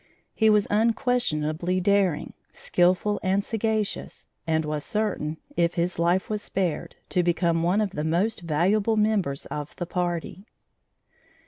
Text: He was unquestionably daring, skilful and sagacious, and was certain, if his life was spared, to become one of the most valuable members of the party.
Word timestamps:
He 0.33 0.49
was 0.49 0.65
unquestionably 0.71 1.79
daring, 1.79 2.33
skilful 2.51 3.19
and 3.21 3.45
sagacious, 3.45 4.27
and 4.47 4.65
was 4.65 4.83
certain, 4.83 5.37
if 5.55 5.75
his 5.75 5.99
life 5.99 6.27
was 6.27 6.41
spared, 6.41 6.95
to 7.09 7.21
become 7.21 7.61
one 7.61 7.81
of 7.81 7.91
the 7.91 8.03
most 8.03 8.41
valuable 8.41 8.97
members 8.97 9.45
of 9.45 9.75
the 9.75 9.85
party. 9.85 10.47